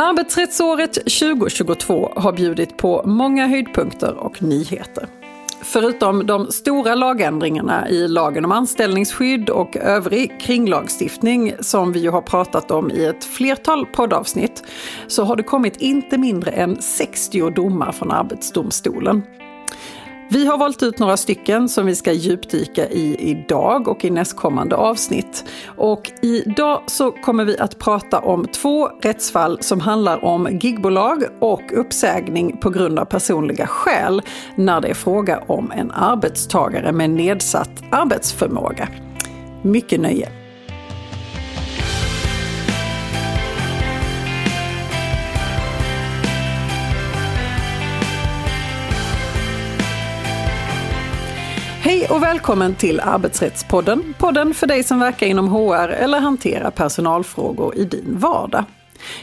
Arbetsrättsåret 0.00 0.94
2022 0.94 2.12
har 2.16 2.32
bjudit 2.32 2.76
på 2.76 3.02
många 3.06 3.46
höjdpunkter 3.46 4.14
och 4.14 4.42
nyheter. 4.42 5.06
Förutom 5.62 6.26
de 6.26 6.52
stora 6.52 6.94
lagändringarna 6.94 7.88
i 7.88 8.08
lagen 8.08 8.44
om 8.44 8.52
anställningsskydd 8.52 9.50
och 9.50 9.76
övrig 9.76 10.40
kringlagstiftning 10.40 11.52
som 11.60 11.92
vi 11.92 12.00
ju 12.00 12.10
har 12.10 12.22
pratat 12.22 12.70
om 12.70 12.90
i 12.90 13.04
ett 13.04 13.24
flertal 13.24 13.86
poddavsnitt 13.86 14.62
så 15.06 15.24
har 15.24 15.36
det 15.36 15.42
kommit 15.42 15.76
inte 15.76 16.18
mindre 16.18 16.50
än 16.50 16.82
60 16.82 17.50
domar 17.50 17.92
från 17.92 18.10
Arbetsdomstolen. 18.10 19.22
Vi 20.30 20.46
har 20.46 20.58
valt 20.58 20.82
ut 20.82 20.98
några 20.98 21.16
stycken 21.16 21.68
som 21.68 21.86
vi 21.86 21.94
ska 21.94 22.12
djupdyka 22.12 22.88
i 22.88 23.30
idag 23.30 23.88
och 23.88 24.04
i 24.04 24.10
nästkommande 24.10 24.76
avsnitt. 24.76 25.44
Och 25.76 26.10
idag 26.22 26.82
så 26.86 27.10
kommer 27.10 27.44
vi 27.44 27.58
att 27.58 27.78
prata 27.78 28.18
om 28.18 28.46
två 28.46 28.86
rättsfall 28.86 29.58
som 29.60 29.80
handlar 29.80 30.24
om 30.24 30.58
gigbolag 30.60 31.24
och 31.40 31.62
uppsägning 31.72 32.56
på 32.56 32.70
grund 32.70 32.98
av 32.98 33.04
personliga 33.04 33.66
skäl 33.66 34.22
när 34.54 34.80
det 34.80 34.88
är 34.88 34.94
fråga 34.94 35.42
om 35.46 35.72
en 35.72 35.90
arbetstagare 35.90 36.92
med 36.92 37.10
nedsatt 37.10 37.82
arbetsförmåga. 37.90 38.88
Mycket 39.62 40.00
nöje! 40.00 40.37
Hej 51.88 52.08
och 52.08 52.22
välkommen 52.22 52.74
till 52.74 53.00
Arbetsrättspodden. 53.00 54.14
Podden 54.18 54.54
för 54.54 54.66
dig 54.66 54.82
som 54.82 55.00
verkar 55.00 55.26
inom 55.26 55.48
HR 55.48 55.88
eller 55.88 56.20
hanterar 56.20 56.70
personalfrågor 56.70 57.76
i 57.76 57.84
din 57.84 58.18
vardag. 58.18 58.64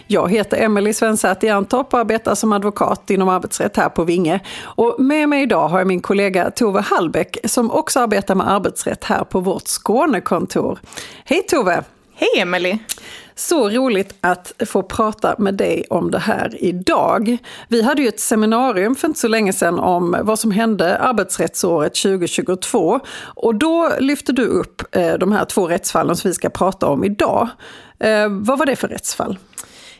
Jag 0.07 0.31
heter 0.31 0.57
Emelie 0.57 0.93
Svensäter 0.93 1.47
Jerntorp 1.47 1.93
och 1.93 1.99
arbetar 1.99 2.35
som 2.35 2.53
advokat 2.53 3.09
inom 3.09 3.29
arbetsrätt 3.29 3.77
här 3.77 3.89
på 3.89 4.03
Vinge. 4.03 4.39
Och 4.63 4.95
med 4.99 5.29
mig 5.29 5.43
idag 5.43 5.67
har 5.67 5.77
jag 5.77 5.87
min 5.87 6.01
kollega 6.01 6.51
Tove 6.51 6.81
Hallbäck 6.81 7.37
som 7.43 7.71
också 7.71 7.99
arbetar 7.99 8.35
med 8.35 8.51
arbetsrätt 8.51 9.03
här 9.03 9.23
på 9.23 9.39
vårt 9.39 9.67
Skånekontor. 9.67 10.79
Hej 11.25 11.41
Tove! 11.41 11.83
Hej 12.15 12.29
Emelie! 12.37 12.79
Så 13.35 13.69
roligt 13.69 14.15
att 14.21 14.53
få 14.65 14.83
prata 14.83 15.35
med 15.37 15.53
dig 15.53 15.85
om 15.89 16.11
det 16.11 16.19
här 16.19 16.63
idag. 16.63 17.37
Vi 17.67 17.81
hade 17.81 18.01
ju 18.01 18.07
ett 18.07 18.19
seminarium 18.19 18.95
för 18.95 19.07
inte 19.07 19.19
så 19.19 19.27
länge 19.27 19.53
sedan 19.53 19.79
om 19.79 20.17
vad 20.21 20.39
som 20.39 20.51
hände 20.51 20.97
arbetsrättsåret 20.97 21.95
2022 21.95 22.99
och 23.35 23.55
då 23.55 23.91
lyfte 23.99 24.31
du 24.31 24.45
upp 24.45 24.95
eh, 24.95 25.13
de 25.13 25.31
här 25.31 25.45
två 25.45 25.67
rättsfallen 25.67 26.15
som 26.15 26.29
vi 26.29 26.35
ska 26.35 26.49
prata 26.49 26.87
om 26.87 27.03
idag. 27.03 27.49
Eh, 27.99 28.29
vad 28.29 28.59
var 28.59 28.65
det 28.65 28.75
för 28.75 28.87
rättsfall? 28.87 29.37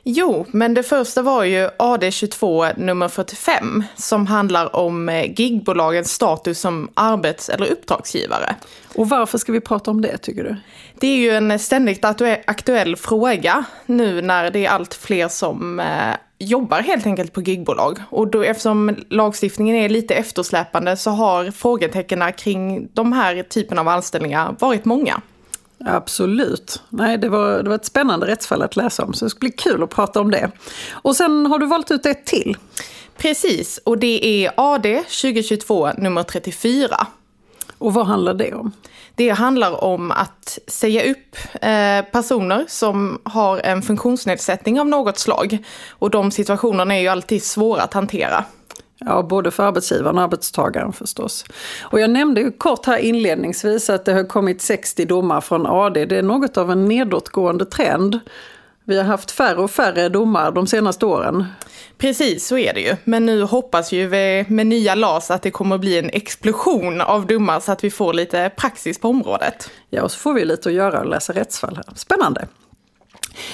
Jo, 0.08 0.46
men 0.52 0.74
det 0.74 0.84
första 0.84 1.22
var 1.22 1.44
ju 1.44 1.68
AD22 1.68 2.80
nummer 2.80 3.08
45 3.08 3.84
som 3.96 4.28
handlar 4.28 4.76
om 4.76 5.10
eh, 5.10 5.32
gigbolagens 5.40 6.12
status 6.12 6.60
som 6.60 6.90
arbets 6.94 7.50
eller 7.50 7.72
uppdragsgivare. 7.72 8.56
Och 8.96 9.10
varför 9.10 9.38
ska 9.38 9.52
vi 9.52 9.62
prata 9.62 9.92
om 9.92 10.02
det 10.02 10.18
tycker 10.18 10.44
du? 10.44 10.56
Det 11.00 11.08
är 11.08 11.18
ju 11.18 11.32
en 11.32 11.60
ständigt 11.60 12.06
aktuell 12.46 12.96
fråga 12.96 13.64
nu 13.86 14.22
när 14.22 14.52
det 14.52 14.66
är 14.66 14.70
allt 14.70 14.94
fler 14.94 15.28
som 15.28 15.80
eh, 15.80 16.16
jobbar 16.40 16.80
helt 16.80 17.06
enkelt 17.06 17.34
på 17.34 17.42
gigbolag. 17.42 18.00
Och 18.10 18.28
då, 18.28 18.44
eftersom 18.44 18.96
lagstiftningen 19.10 19.76
är 19.76 19.90
lite 19.90 20.16
eftersläpande 20.16 20.98
så 20.98 21.12
har 21.12 21.52
frågetecknen 21.52 22.34
kring 22.34 22.88
de 22.94 23.14
här 23.14 23.44
typen 23.44 23.80
av 23.80 23.88
anställningar 23.88 24.56
varit 24.60 24.86
många. 24.86 25.22
Absolut. 25.86 26.82
Nej, 26.90 27.18
det, 27.18 27.30
var, 27.30 27.64
det 27.64 27.70
var 27.70 27.76
ett 27.76 27.86
spännande 27.86 28.28
rättsfall 28.28 28.62
att 28.62 28.76
läsa 28.76 29.04
om, 29.04 29.14
så 29.14 29.26
det 29.26 29.30
ska 29.30 29.40
bli 29.40 29.52
kul 29.52 29.84
att 29.84 29.90
prata 29.90 30.22
om 30.22 30.32
det. 30.32 30.52
Och 30.92 31.16
sen 31.16 31.46
har 31.46 31.60
du 31.60 31.66
valt 31.66 31.92
ut 31.92 32.06
ett 32.06 32.26
till. 32.26 32.58
Precis, 33.18 33.80
och 33.84 33.98
det 33.98 34.46
är 34.46 34.52
AD 34.58 35.04
2022 35.04 35.90
nummer 35.98 36.24
34. 36.24 37.08
Och 37.78 37.94
vad 37.94 38.08
handlar 38.08 38.34
det 38.34 38.54
om? 38.54 38.72
Det 39.16 39.30
handlar 39.30 39.84
om 39.84 40.12
att 40.12 40.60
säga 40.68 41.12
upp 41.12 41.38
eh, 41.62 42.12
personer 42.12 42.66
som 42.68 43.22
har 43.24 43.60
en 43.60 43.82
funktionsnedsättning 43.82 44.80
av 44.80 44.88
något 44.88 45.20
slag. 45.20 45.58
Och 45.90 46.10
de 46.10 46.32
situationerna 46.32 46.96
är 46.96 47.00
ju 47.00 47.08
alltid 47.08 47.44
svåra 47.44 47.82
att 47.82 47.94
hantera. 47.94 48.46
Ja, 49.00 49.22
både 49.24 49.52
för 49.52 49.64
arbetsgivaren 49.64 50.18
och 50.18 50.24
arbetstagaren 50.24 50.94
förstås. 50.94 51.46
Och 51.82 52.00
jag 52.00 52.10
nämnde 52.10 52.42
ju 52.42 52.52
kort 52.52 52.86
här 52.86 52.98
inledningsvis 52.98 53.90
att 53.90 54.06
det 54.06 54.14
har 54.14 54.24
kommit 54.24 54.62
60 54.62 55.06
domar 55.06 55.42
från 55.42 55.66
AD. 55.66 56.06
Det 56.06 56.18
är 56.18 56.24
något 56.24 56.58
av 56.58 56.72
en 56.72 56.86
nedåtgående 56.86 57.66
trend. 57.66 58.20
Vi 58.84 58.98
har 58.98 59.04
haft 59.04 59.32
färre 59.32 59.58
och 59.58 59.72
färre 59.72 60.10
domar 60.10 60.52
de 60.52 60.68
senaste 60.68 61.06
åren. 61.06 61.46
Precis, 61.98 62.48
så 62.48 62.58
är 62.58 62.74
det 62.74 62.82
ju. 62.82 62.96
Men 63.04 63.26
nu 63.26 63.42
hoppas 63.44 63.92
ju 63.92 64.08
vi 64.08 64.46
med 64.48 64.68
nya 64.68 64.96
LAS 64.96 65.32
att 65.32 65.42
det 65.42 65.52
kommer 65.52 65.76
att 65.76 65.82
bli 65.82 66.00
en 66.00 66.10
explosion 66.10 67.02
av 67.02 67.28
domar 67.28 67.60
så 67.60 67.72
att 67.72 67.84
vi 67.84 67.92
får 67.92 68.14
lite 68.14 68.52
praxis 68.56 69.00
på 69.00 69.08
området. 69.08 69.72
Ja, 69.90 70.04
och 70.04 70.12
så 70.12 70.20
får 70.20 70.34
vi 70.34 70.46
lite 70.46 70.70
att 70.70 70.76
göra 70.76 71.00
och 71.00 71.10
läsa 71.10 71.34
rättsfall 71.34 71.76
här. 71.76 71.96
Spännande! 71.96 72.48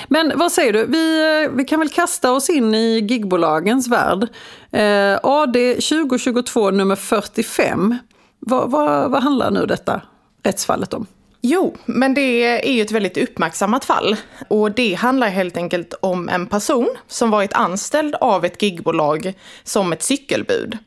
Men 0.08 0.32
vad 0.36 0.52
säger 0.52 0.74
du, 0.74 0.86
vi, 0.86 1.44
eh, 1.44 1.52
vi 1.52 1.66
kan 1.66 1.80
väl 1.80 1.90
kasta 1.90 2.32
oss 2.32 2.50
in 2.50 2.76
i 2.76 3.00
gigbolagens 3.10 3.88
värld. 3.88 4.28
Eh, 4.72 5.20
AD 5.24 5.74
2022 5.74 6.72
nummer 6.72 6.96
45. 6.96 7.98
Vad, 8.40 8.72
vad, 8.72 9.12
vad 9.12 9.24
handlar 9.24 9.52
nu 9.52 9.66
detta 9.66 10.02
rättsfallet 10.44 10.94
om? 10.94 11.08
Jo, 11.42 11.76
men 11.86 12.14
det 12.14 12.44
är 12.68 12.72
ju 12.72 12.82
ett 12.82 12.92
väldigt 12.92 13.18
uppmärksammat 13.18 13.86
fall. 13.86 14.16
Och 14.48 14.72
det 14.72 14.94
handlar 14.94 15.28
helt 15.28 15.58
enkelt 15.58 15.94
om 16.02 16.30
en 16.30 16.48
person 16.48 16.90
som 17.08 17.32
varit 17.32 17.54
anställd 17.54 18.16
av 18.16 18.46
ett 18.46 18.62
gigbolag 18.62 19.34
som 19.64 19.94
ett 19.94 20.04
cykelbud. 20.04 20.78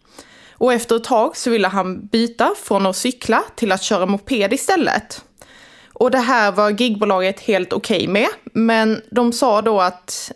Och 0.53 0.73
efter 0.73 0.97
ett 0.97 1.05
tag 1.05 1.37
så 1.37 1.51
ville 1.51 1.69
han 1.69 2.07
byta 2.07 2.55
från 2.63 2.87
att 2.87 2.97
cykla 2.97 3.45
till 3.55 3.73
att 3.73 3.83
köra 3.83 4.07
moped 4.07 4.53
istället. 4.53 5.25
Och 5.95 6.11
det 6.11 6.19
här 6.19 6.53
var 6.53 6.71
gigbolaget 6.71 7.41
helt 7.41 7.73
okej 7.73 7.97
okay 7.97 8.09
med, 8.09 8.29
men 8.53 9.03
de 9.11 9.33
sa 9.33 9.63
då 9.63 9.81
att 9.81 10.33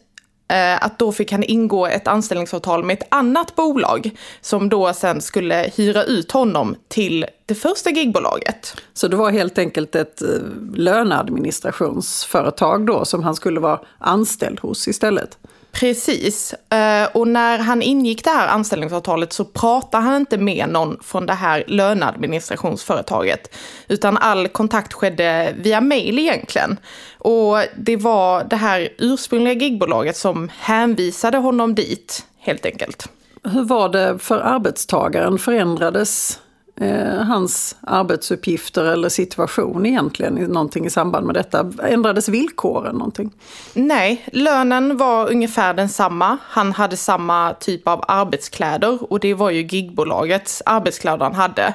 eh, 0.48 0.84
att 0.84 0.98
då 0.98 1.12
fick 1.12 1.32
han 1.32 1.42
ingå 1.42 1.86
ett 1.86 2.08
anställningsavtal 2.08 2.84
med 2.84 2.98
ett 2.98 3.06
annat 3.08 3.56
bolag 3.56 4.10
som 4.40 4.68
då 4.68 4.92
sen 4.92 5.20
skulle 5.20 5.70
hyra 5.76 6.04
ut 6.04 6.32
honom 6.32 6.76
till 6.88 7.26
det 7.46 7.54
första 7.54 7.90
gigbolaget. 7.90 8.76
Så 8.94 9.08
det 9.08 9.16
var 9.16 9.30
helt 9.30 9.58
enkelt 9.58 9.94
ett 9.94 10.22
eh, 10.22 10.28
löneadministrationsföretag 10.74 12.86
då 12.86 13.04
som 13.04 13.22
han 13.22 13.34
skulle 13.34 13.60
vara 13.60 13.80
anställd 13.98 14.60
hos 14.60 14.88
istället? 14.88 15.38
Precis. 15.80 16.54
Eh, 16.70 17.08
och 17.12 17.28
när 17.28 17.58
han 17.58 17.82
ingick 17.82 18.24
det 18.24 18.30
här 18.30 18.48
anställningsavtalet 18.48 19.32
så 19.32 19.44
pratade 19.44 20.04
han 20.04 20.16
inte 20.16 20.38
med 20.38 20.68
någon 20.68 20.98
från 21.02 21.26
det 21.26 21.32
här 21.32 21.64
löneadministrationsföretaget. 21.66 23.54
Utan 23.88 24.16
all 24.16 24.48
kontakt 24.48 24.92
skedde 24.92 25.54
via 25.58 25.80
mail 25.80 26.18
egentligen. 26.18 26.76
Och 27.18 27.56
det 27.76 27.96
var 27.96 28.44
det 28.44 28.56
här 28.56 28.88
ursprungliga 28.98 29.54
gigbolaget 29.54 30.16
som 30.16 30.50
hänvisade 30.58 31.38
honom 31.38 31.74
dit, 31.74 32.26
helt 32.38 32.66
enkelt. 32.66 33.08
Hur 33.44 33.62
var 33.62 33.88
det 33.88 34.18
för 34.18 34.38
arbetstagaren? 34.38 35.38
Förändrades 35.38 36.40
eh, 36.80 37.22
hans 37.22 37.76
arbetsuppgifter 37.80 38.84
eller 38.84 39.08
situation 39.08 39.86
egentligen, 39.86 40.34
någonting 40.34 40.86
i 40.86 40.90
samband 40.90 41.26
med 41.26 41.34
detta? 41.34 41.72
Ändrades 41.82 42.28
villkoren 42.28 42.94
någonting? 42.94 43.32
Nej, 43.72 44.24
lönen 44.32 44.96
var 44.96 45.30
ungefär 45.30 45.74
densamma. 45.74 46.38
Han 46.42 46.72
hade 46.72 46.96
samma 46.96 47.54
typ 47.54 47.88
av 47.88 48.04
arbetskläder 48.08 49.12
och 49.12 49.20
det 49.20 49.34
var 49.34 49.50
ju 49.50 49.62
gigbolagets 49.62 50.62
arbetskläder 50.66 51.24
han 51.24 51.34
hade. 51.34 51.74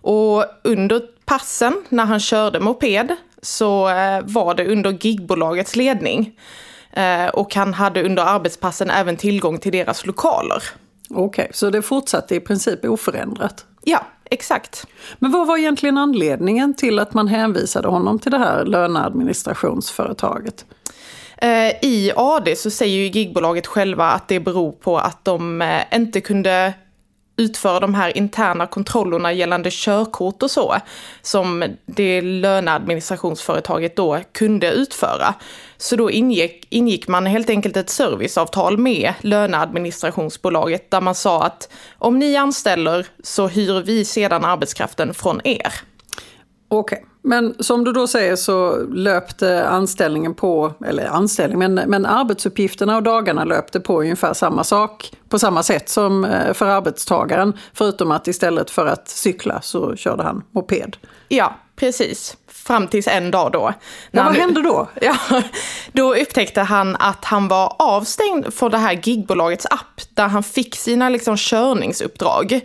Och 0.00 0.44
under 0.64 1.02
passen, 1.24 1.84
när 1.88 2.04
han 2.04 2.20
körde 2.20 2.60
moped, 2.60 3.16
så 3.42 3.88
eh, 3.88 4.20
var 4.22 4.54
det 4.54 4.66
under 4.66 4.90
gigbolagets 4.90 5.76
ledning. 5.76 6.38
Eh, 6.92 7.26
och 7.26 7.54
han 7.54 7.74
hade 7.74 8.02
under 8.02 8.22
arbetspassen 8.22 8.90
även 8.90 9.16
tillgång 9.16 9.58
till 9.58 9.72
deras 9.72 10.06
lokaler. 10.06 10.62
Okej, 11.10 11.24
okay, 11.24 11.48
så 11.52 11.70
det 11.70 11.82
fortsatte 11.82 12.34
i 12.34 12.40
princip 12.40 12.84
oförändrat? 12.84 13.64
Ja, 13.84 14.06
exakt. 14.24 14.86
Men 15.18 15.30
vad 15.30 15.46
var 15.46 15.58
egentligen 15.58 15.98
anledningen 15.98 16.74
till 16.74 16.98
att 16.98 17.14
man 17.14 17.28
hänvisade 17.28 17.88
honom 17.88 18.18
till 18.18 18.30
det 18.30 18.38
här 18.38 18.64
löneadministrationsföretaget? 18.64 20.64
Eh, 21.36 21.68
I 21.82 22.12
AD 22.16 22.56
så 22.56 22.70
säger 22.70 22.98
ju 22.98 23.06
gigbolaget 23.06 23.66
själva 23.66 24.10
att 24.10 24.28
det 24.28 24.40
beror 24.40 24.72
på 24.72 24.98
att 24.98 25.24
de 25.24 25.62
eh, 25.62 25.82
inte 25.92 26.20
kunde 26.20 26.74
utföra 27.36 27.80
de 27.80 27.94
här 27.94 28.16
interna 28.16 28.66
kontrollerna 28.66 29.32
gällande 29.32 29.70
körkort 29.72 30.42
och 30.42 30.50
så, 30.50 30.76
som 31.22 31.64
det 31.86 32.20
löneadministrationsföretaget 32.20 33.96
då 33.96 34.20
kunde 34.32 34.70
utföra. 34.70 35.34
Så 35.76 35.96
då 35.96 36.10
ingick, 36.10 36.66
ingick 36.70 37.08
man 37.08 37.26
helt 37.26 37.50
enkelt 37.50 37.76
ett 37.76 37.90
serviceavtal 37.90 38.78
med 38.78 39.14
löneadministrationsbolaget 39.20 40.90
där 40.90 41.00
man 41.00 41.14
sa 41.14 41.42
att 41.42 41.68
om 41.98 42.18
ni 42.18 42.36
anställer 42.36 43.06
så 43.22 43.48
hyr 43.48 43.82
vi 43.82 44.04
sedan 44.04 44.44
arbetskraften 44.44 45.14
från 45.14 45.40
er. 45.44 45.72
Okej, 46.78 46.96
okay. 46.96 47.08
men 47.22 47.54
som 47.58 47.84
du 47.84 47.92
då 47.92 48.06
säger 48.06 48.36
så 48.36 48.76
löpte 48.76 49.68
anställningen 49.68 50.34
på, 50.34 50.72
eller 50.86 51.06
anställning, 51.06 51.58
men, 51.58 51.74
men 51.74 52.06
arbetsuppgifterna 52.06 52.96
och 52.96 53.02
dagarna 53.02 53.44
löpte 53.44 53.80
på 53.80 54.00
ungefär 54.00 54.34
samma 54.34 54.64
sak, 54.64 55.12
på 55.28 55.38
samma 55.38 55.62
sätt 55.62 55.88
som 55.88 56.24
eh, 56.24 56.52
för 56.52 56.66
arbetstagaren, 56.66 57.52
förutom 57.72 58.10
att 58.10 58.28
istället 58.28 58.70
för 58.70 58.86
att 58.86 59.08
cykla 59.08 59.60
så 59.60 59.96
körde 59.96 60.22
han 60.22 60.42
moped. 60.50 60.96
Ja, 61.28 61.54
precis. 61.76 62.36
Fram 62.66 62.88
tills 62.88 63.08
en 63.08 63.30
dag 63.30 63.52
då. 63.52 63.72
Ja, 64.10 64.24
vad 64.24 64.36
hände 64.36 64.62
då? 64.62 64.88
Ja, 65.00 65.16
då 65.92 66.14
upptäckte 66.14 66.60
han 66.60 66.96
att 66.96 67.24
han 67.24 67.48
var 67.48 67.76
avstängd 67.78 68.54
från 68.54 68.70
det 68.70 68.78
här 68.78 69.00
gigbolagets 69.02 69.66
app, 69.66 70.02
där 70.14 70.28
han 70.28 70.42
fick 70.42 70.76
sina 70.76 71.08
liksom 71.08 71.36
körningsuppdrag. 71.36 72.60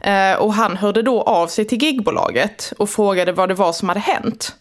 Eh, 0.00 0.34
och 0.34 0.54
han 0.54 0.76
hörde 0.76 1.02
då 1.02 1.22
av 1.22 1.46
sig 1.46 1.64
till 1.64 1.82
gigbolaget 1.82 2.72
och 2.78 2.90
frågade 2.90 3.32
vad 3.32 3.48
det 3.48 3.54
var 3.54 3.72
som 3.72 3.88
hade 3.88 4.00
hänt. 4.00 4.54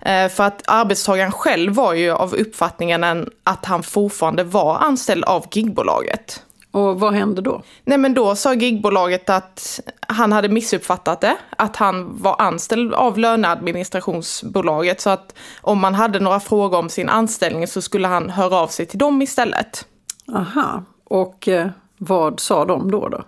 Eh, 0.00 0.28
för 0.28 0.44
att 0.44 0.62
arbetstagaren 0.66 1.32
själv 1.32 1.74
var 1.74 1.92
ju 1.92 2.10
av 2.10 2.34
uppfattningen 2.34 3.28
att 3.44 3.64
han 3.64 3.82
fortfarande 3.82 4.44
var 4.44 4.78
anställd 4.78 5.24
av 5.24 5.46
gigbolaget. 5.52 6.42
Och 6.70 7.00
vad 7.00 7.14
hände 7.14 7.42
då? 7.42 7.62
Nej 7.84 7.98
men 7.98 8.14
då 8.14 8.36
sa 8.36 8.54
gigbolaget 8.54 9.30
att 9.30 9.80
han 10.08 10.32
hade 10.32 10.48
missuppfattat 10.48 11.20
det, 11.20 11.36
att 11.56 11.76
han 11.76 12.22
var 12.22 12.36
anställd 12.38 12.94
av 12.94 13.18
löneadministrationsbolaget 13.18 15.00
så 15.00 15.10
att 15.10 15.34
om 15.60 15.78
man 15.78 15.94
hade 15.94 16.20
några 16.20 16.40
frågor 16.40 16.78
om 16.78 16.88
sin 16.88 17.08
anställning 17.08 17.66
så 17.66 17.82
skulle 17.82 18.08
han 18.08 18.30
höra 18.30 18.56
av 18.56 18.68
sig 18.68 18.86
till 18.86 18.98
dem 18.98 19.22
istället. 19.22 19.86
Aha, 20.34 20.82
och 21.04 21.48
eh, 21.48 21.68
vad 21.98 22.40
sa 22.40 22.64
de 22.64 22.90
då? 22.90 23.08
då? 23.08 23.24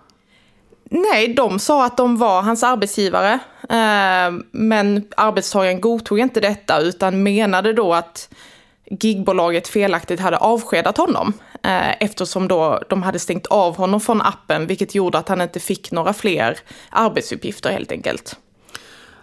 Nej, 0.93 1.33
de 1.33 1.59
sa 1.59 1.85
att 1.85 1.97
de 1.97 2.17
var 2.17 2.41
hans 2.41 2.63
arbetsgivare. 2.63 3.39
Eh, 3.69 4.31
men 4.51 5.07
arbetstagaren 5.17 5.81
godtog 5.81 6.19
inte 6.19 6.39
detta 6.39 6.79
utan 6.79 7.23
menade 7.23 7.73
då 7.73 7.93
att 7.93 8.29
gigbolaget 8.99 9.67
felaktigt 9.67 10.19
hade 10.19 10.37
avskedat 10.37 10.97
honom. 10.97 11.33
Eh, 11.63 12.03
eftersom 12.03 12.47
då 12.47 12.81
de 12.89 13.03
hade 13.03 13.19
stängt 13.19 13.47
av 13.47 13.77
honom 13.77 14.01
från 14.01 14.21
appen 14.21 14.67
vilket 14.67 14.95
gjorde 14.95 15.17
att 15.17 15.29
han 15.29 15.41
inte 15.41 15.59
fick 15.59 15.91
några 15.91 16.13
fler 16.13 16.59
arbetsuppgifter 16.89 17.71
helt 17.71 17.91
enkelt. 17.91 18.35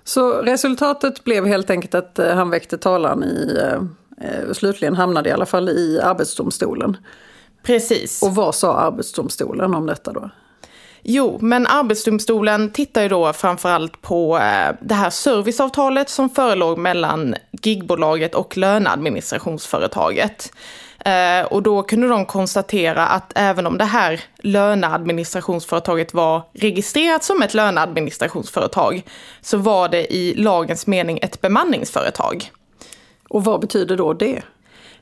Så 0.04 0.32
resultatet 0.32 1.24
blev 1.24 1.46
helt 1.46 1.70
enkelt 1.70 1.94
att 1.94 2.18
eh, 2.18 2.34
han 2.34 2.50
väckte 2.50 2.78
talan 2.78 3.24
i, 3.24 3.58
slutligen 4.52 4.94
hamnade 4.94 5.28
i 5.28 5.32
alla 5.32 5.46
fall 5.46 5.68
i 5.68 6.00
Arbetsdomstolen. 6.02 6.96
Precis. 7.62 8.22
Och 8.22 8.34
vad 8.34 8.54
sa 8.54 8.76
Arbetsdomstolen 8.76 9.74
om 9.74 9.86
detta 9.86 10.12
då? 10.12 10.30
Jo, 11.10 11.38
men 11.40 11.66
Arbetsdomstolen 11.66 12.70
tittar 12.70 13.02
ju 13.02 13.08
då 13.08 13.32
framförallt 13.32 14.02
på 14.02 14.38
eh, 14.38 14.74
det 14.80 14.94
här 14.94 15.10
serviceavtalet 15.10 16.08
som 16.08 16.30
förelåg 16.30 16.78
mellan 16.78 17.34
gigbolaget 17.62 18.34
och 18.34 18.56
löneadministrationsföretaget. 18.56 20.52
Eh, 20.98 21.46
och 21.50 21.62
då 21.62 21.82
kunde 21.82 22.08
de 22.08 22.26
konstatera 22.26 23.06
att 23.06 23.32
även 23.34 23.66
om 23.66 23.78
det 23.78 23.84
här 23.84 24.20
löneadministrationsföretaget 24.38 26.14
var 26.14 26.42
registrerat 26.52 27.24
som 27.24 27.42
ett 27.42 27.54
löneadministrationsföretag 27.54 29.02
så 29.40 29.56
var 29.56 29.88
det 29.88 30.14
i 30.14 30.34
lagens 30.34 30.86
mening 30.86 31.18
ett 31.22 31.40
bemanningsföretag. 31.40 32.50
Och 33.28 33.44
vad 33.44 33.60
betyder 33.60 33.96
då 33.96 34.12
det? 34.12 34.42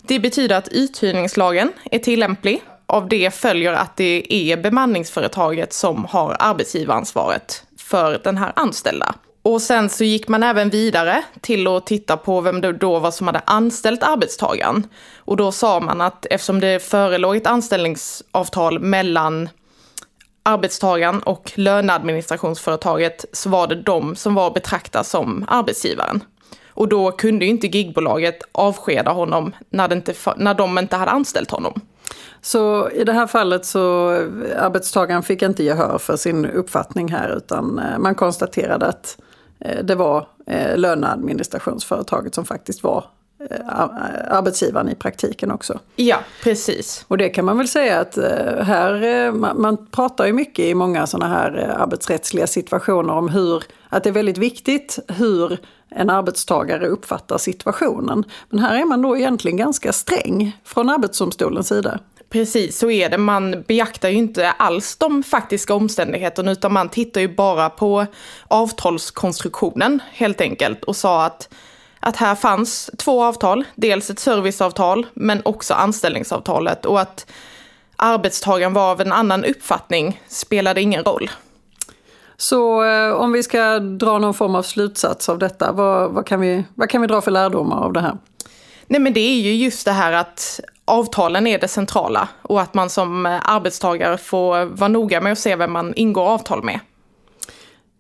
Det 0.03 0.19
betyder 0.19 0.57
att 0.57 0.69
uthyrningslagen 0.69 1.73
är 1.91 1.99
tillämplig 1.99 2.63
av 2.87 3.09
det 3.09 3.35
följer 3.35 3.73
att 3.73 3.97
det 3.97 4.27
är 4.31 4.57
bemanningsföretaget 4.57 5.73
som 5.73 6.05
har 6.05 6.37
arbetsgivaransvaret 6.39 7.63
för 7.79 8.21
den 8.25 8.37
här 8.37 8.53
anställda. 8.57 9.15
Och 9.43 9.63
sen 9.63 9.89
så 9.89 10.05
gick 10.05 10.29
man 10.29 10.43
även 10.43 10.71
vidare 10.71 11.23
till 11.41 11.67
att 11.67 11.87
titta 11.87 12.17
på 12.17 12.41
vem 12.41 12.61
det 12.61 12.73
då 12.73 12.99
var 12.99 13.11
som 13.11 13.27
hade 13.27 13.43
anställt 13.45 14.03
arbetstagaren. 14.03 14.87
Och 15.17 15.37
då 15.37 15.53
sa 15.53 15.81
man 15.81 16.01
att 16.01 16.27
eftersom 16.31 16.61
det 16.61 16.83
förelåg 16.83 17.37
ett 17.37 17.47
anställningsavtal 17.47 18.79
mellan 18.79 19.49
arbetstagaren 20.43 21.23
och 21.23 21.53
löneadministrationsföretaget 21.55 23.25
så 23.33 23.49
var 23.49 23.67
det 23.67 23.83
de 23.83 24.17
som 24.17 24.35
var 24.35 24.47
att 24.47 24.55
betrakta 24.55 25.05
som 25.05 25.45
arbetsgivaren. 25.49 26.25
Och 26.69 26.89
då 26.89 27.13
kunde 27.13 27.45
ju 27.45 27.51
inte 27.51 27.67
gigbolaget 27.67 28.39
avskeda 28.53 29.11
honom 29.11 29.53
när, 29.71 29.93
inte, 29.93 30.15
när 30.37 30.55
de 30.55 30.79
inte 30.79 30.97
hade 30.97 31.11
anställt 31.11 31.51
honom. 31.51 31.81
Så 32.41 32.91
i 32.91 33.05
det 33.05 33.13
här 33.13 33.27
fallet 33.27 33.67
så 33.67 34.13
eh, 34.13 34.65
arbetstagaren 34.65 35.23
fick 35.23 35.43
inte 35.43 35.65
gehör 35.65 35.99
för 35.99 36.17
sin 36.17 36.47
uppfattning 36.47 37.09
här 37.09 37.37
utan 37.37 37.79
eh, 37.79 37.99
man 37.99 38.15
konstaterade 38.15 38.87
att 38.87 39.19
eh, 39.61 39.85
det 39.85 39.95
var 39.95 40.29
löneadministrationsföretaget 40.77 42.35
som 42.35 42.45
faktiskt 42.45 42.83
var 42.83 43.05
arbetsgivaren 44.29 44.89
i 44.89 44.95
praktiken 44.95 45.51
också. 45.51 45.79
Ja, 45.97 46.19
precis. 46.43 47.05
Och 47.09 47.19
det 47.19 47.29
kan 47.29 47.45
man 47.45 47.59
väl 47.59 47.69
säga 47.69 48.01
att 48.01 48.17
här, 48.67 49.33
man 49.55 49.87
pratar 49.87 50.27
ju 50.27 50.33
mycket 50.33 50.65
i 50.65 50.75
många 50.75 51.07
sådana 51.07 51.35
här 51.35 51.75
arbetsrättsliga 51.79 52.47
situationer 52.47 53.13
om 53.13 53.29
hur, 53.29 53.65
att 53.89 54.05
det 54.05 54.11
är 54.11 54.13
väldigt 54.13 54.39
viktigt 54.39 54.99
hur 55.09 55.59
en 55.89 56.11
arbetstagare 56.11 56.87
uppfattar 56.87 57.39
situationen. 57.39 58.25
Men 58.51 58.61
här 58.61 58.81
är 58.81 58.85
man 58.85 59.03
då 59.03 59.17
egentligen 59.17 59.57
ganska 59.57 59.93
sträng 59.93 60.61
från 60.65 60.91
Arbetsdomstolens 60.91 61.69
sida. 61.69 61.99
Precis, 62.31 62.79
så 62.79 62.91
är 62.91 63.11
det. 63.11 63.19
Man 63.19 63.65
beaktar 63.69 64.09
ju 64.09 64.17
inte 64.17 64.51
alls 64.51 64.97
de 64.97 65.23
faktiska 65.23 65.75
omständigheterna 65.75 66.53
utan 66.53 66.73
man 66.73 66.89
tittar 66.89 67.21
ju 67.21 67.35
bara 67.35 67.71
på 67.71 68.07
avtalskonstruktionen 68.49 70.01
helt 70.13 70.41
enkelt 70.41 70.85
och 70.85 70.97
sa 70.97 71.25
att, 71.25 71.49
att 72.07 72.17
här 72.17 72.35
fanns 72.35 72.91
två 72.99 73.25
avtal, 73.25 73.65
dels 73.75 74.11
ett 74.11 74.19
serviceavtal 74.19 75.07
men 75.15 75.43
också 75.45 75.75
anställningsavtalet 75.75 76.87
och 76.87 77.01
att 77.01 77.27
arbetstagaren 77.97 78.73
var 78.73 78.91
av 78.91 79.01
en 79.01 79.13
annan 79.13 79.45
uppfattning 79.45 80.21
spelade 80.29 80.81
ingen 80.81 81.05
roll. 81.05 81.31
Så 82.37 82.85
eh, 82.85 83.13
om 83.13 83.33
vi 83.33 83.43
ska 83.43 83.79
dra 83.79 84.19
någon 84.19 84.35
form 84.35 84.55
av 84.55 84.63
slutsats 84.63 85.29
av 85.29 85.39
detta, 85.39 85.73
vad, 85.73 86.11
vad, 86.11 86.27
kan 86.27 86.41
vi, 86.41 86.65
vad 86.75 86.91
kan 86.91 87.01
vi 87.01 87.07
dra 87.07 87.21
för 87.21 87.31
lärdomar 87.31 87.85
av 87.85 87.93
det 87.93 88.01
här? 88.01 88.19
Nej 88.87 89.01
men 89.01 89.13
det 89.13 89.21
är 89.21 89.41
ju 89.41 89.55
just 89.55 89.85
det 89.85 89.93
här 89.93 90.13
att 90.13 90.61
avtalen 90.85 91.47
är 91.47 91.59
det 91.59 91.69
centrala 91.69 92.29
och 92.43 92.61
att 92.61 92.75
man 92.75 92.91
som 92.91 93.27
arbetstagare 93.27 94.19
får 94.19 94.65
vara 94.65 94.89
noga 94.89 95.21
med 95.21 95.33
att 95.33 95.39
se 95.39 95.57
vem 95.57 95.73
man 95.73 95.95
ingår 95.95 96.29
avtal 96.29 96.63
med. 96.63 96.81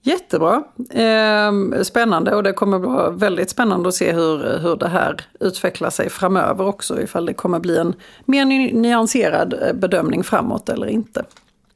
Jättebra. 0.06 0.62
Eh, 0.90 1.82
spännande 1.82 2.34
och 2.34 2.42
det 2.42 2.52
kommer 2.52 2.78
vara 2.78 3.10
väldigt 3.10 3.50
spännande 3.50 3.88
att 3.88 3.94
se 3.94 4.12
hur, 4.12 4.58
hur 4.58 4.76
det 4.76 4.88
här 4.88 5.20
utvecklar 5.40 5.90
sig 5.90 6.10
framöver 6.10 6.66
också. 6.66 7.02
Ifall 7.02 7.26
det 7.26 7.34
kommer 7.34 7.58
bli 7.58 7.78
en 7.78 7.94
mer 8.24 8.44
nyanserad 8.72 9.54
eh, 9.62 9.72
bedömning 9.72 10.24
framåt 10.24 10.68
eller 10.68 10.86
inte. 10.86 11.24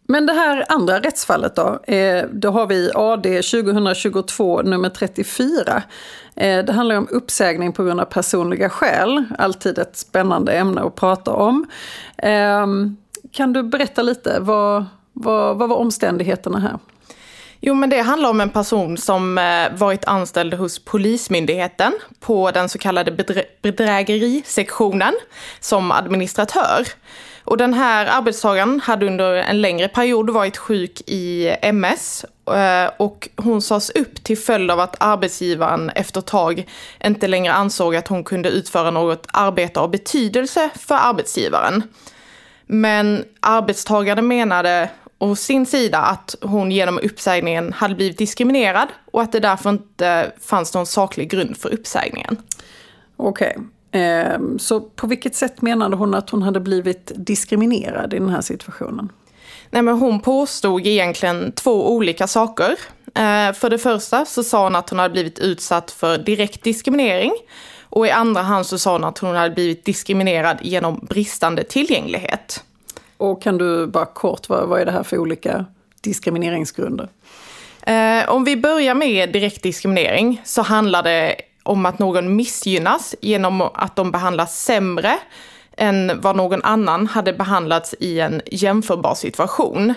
Men 0.07 0.27
det 0.27 0.33
här 0.33 0.65
andra 0.69 1.01
rättsfallet 1.01 1.57
då, 1.57 1.93
eh, 1.95 2.25
då 2.33 2.51
har 2.51 2.67
vi 2.67 2.91
AD 2.95 3.43
2022 3.43 4.63
nummer 4.63 4.89
34. 4.89 5.83
Eh, 6.35 6.65
det 6.65 6.73
handlar 6.73 6.97
om 6.97 7.09
uppsägning 7.11 7.73
på 7.73 7.85
grund 7.85 8.01
av 8.01 8.05
personliga 8.05 8.69
skäl. 8.69 9.25
Alltid 9.39 9.79
ett 9.79 9.97
spännande 9.97 10.53
ämne 10.53 10.81
att 10.81 10.95
prata 10.95 11.33
om. 11.33 11.67
Ehm, 12.17 12.97
kan 13.33 13.53
du 13.53 13.63
berätta 13.63 14.03
lite, 14.03 14.41
vad, 14.41 14.85
vad, 15.13 15.57
vad 15.57 15.69
var 15.69 15.77
omständigheterna 15.77 16.59
här? 16.59 16.79
Jo, 17.63 17.75
men 17.75 17.91
det 17.91 18.01
handlar 18.01 18.31
om 18.31 18.41
en 18.41 18.51
person 18.51 18.97
som 18.97 19.39
eh, 19.39 19.73
varit 19.73 20.05
anställd 20.05 20.55
hos 20.55 20.79
Polismyndigheten 20.79 21.93
på 22.21 22.51
den 22.51 22.69
så 22.69 22.79
kallade 22.79 23.11
bedrä 23.13 23.45
bedrägerisektionen 23.63 25.15
som 25.61 25.91
administratör. 25.91 26.87
Och 27.45 27.57
den 27.57 27.75
här 27.75 28.07
arbetstagaren 28.07 28.81
hade 28.81 29.07
under 29.07 29.35
en 29.35 29.61
längre 29.61 29.89
period 29.89 30.31
varit 30.31 30.57
sjuk 30.57 31.01
i 31.07 31.57
MS 31.63 32.25
eh, 32.47 32.91
och 32.97 33.29
hon 33.37 33.63
sades 33.63 33.91
upp 33.91 34.25
till 34.25 34.39
följd 34.39 34.71
av 34.71 34.81
att 34.81 34.97
arbetsgivaren 35.01 35.91
efter 35.91 36.21
ett 36.21 36.27
tag 36.27 36.69
inte 37.05 37.27
längre 37.29 37.53
ansåg 37.53 37.97
att 37.97 38.09
hon 38.09 38.25
kunde 38.25 38.49
utföra 38.49 38.91
något 38.91 39.27
arbete 39.33 39.81
av 39.81 39.91
betydelse 39.91 40.71
för 40.75 40.95
arbetsgivaren. 40.95 41.83
Men 42.67 43.25
arbetstagaren 43.41 44.29
menade 44.29 44.91
å 45.21 45.37
sin 45.37 45.67
sida 45.67 45.99
att 45.99 46.35
hon 46.41 46.71
genom 46.73 46.99
uppsägningen 47.03 47.73
hade 47.73 47.95
blivit 47.95 48.19
diskriminerad 48.19 48.89
och 49.13 49.23
att 49.23 49.33
det 49.33 49.41
därför 49.41 49.71
inte 49.71 50.33
fanns 50.41 50.75
någon 50.75 50.87
saklig 50.87 51.31
grund 51.31 51.57
för 51.57 51.75
uppsägningen. 51.75 52.37
Okej, 53.17 53.57
okay. 53.57 53.65
Ehm, 53.93 54.59
så 54.59 54.81
på 54.81 55.07
vilket 55.07 55.35
sätt 55.35 55.63
menade 55.63 55.97
hon 55.97 56.15
att 56.15 56.31
hon 56.31 56.43
hade 56.43 56.61
blivit 56.61 57.13
diskriminerad 57.15 58.15
i 58.15 58.19
den 58.19 58.29
här 58.29 58.41
situationen? 58.41 59.13
Nej, 59.71 59.83
men 59.83 59.99
hon 59.99 60.21
påstod 60.21 60.87
egentligen 60.87 61.53
två 61.53 61.93
olika 61.93 62.27
saker. 62.27 62.77
Ehm, 63.15 63.55
för 63.55 63.71
det 63.71 63.79
första 63.79 64.25
så 64.25 64.43
sa 64.43 64.65
hon 64.65 64.77
att 64.77 64.91
hon 64.91 64.99
hade 64.99 65.13
blivit 65.13 65.39
utsatt 65.39 65.91
för 65.91 66.19
direkt 66.19 66.63
diskriminering. 66.63 67.33
Och 67.83 68.07
i 68.07 68.11
andra 68.11 68.43
hand 68.43 68.67
så 68.67 68.79
sa 68.79 68.93
hon 68.93 69.05
att 69.05 69.19
hon 69.19 69.37
hade 69.37 69.55
blivit 69.55 69.85
diskriminerad 69.85 70.59
genom 70.63 71.07
bristande 71.09 71.65
tillgänglighet. 71.65 72.65
Och 73.21 73.43
kan 73.43 73.59
du 73.59 73.87
bara 73.87 74.07
kort, 74.07 74.49
vad, 74.49 74.69
vad 74.69 74.81
är 74.81 74.85
det 74.85 74.93
här 74.93 75.03
för 75.03 75.19
olika 75.19 75.65
diskrimineringsgrunder? 76.01 77.09
Eh, 77.83 78.31
om 78.31 78.45
vi 78.45 78.57
börjar 78.57 78.95
med 78.95 79.33
direkt 79.33 79.63
diskriminering 79.63 80.41
så 80.45 80.63
handlar 80.63 81.03
det 81.03 81.37
om 81.63 81.87
att 81.87 81.99
någon 81.99 82.37
missgynnas 82.37 83.15
genom 83.21 83.61
att 83.61 83.97
de 83.97 84.11
behandlas 84.11 84.65
sämre 84.65 85.19
än 85.77 86.21
vad 86.21 86.37
någon 86.37 86.63
annan 86.63 87.07
hade 87.07 87.33
behandlats 87.33 87.95
i 88.01 88.21
en 88.21 88.43
jämförbar 88.47 89.15
situation. 89.15 89.95